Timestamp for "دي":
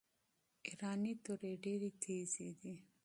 2.61-2.75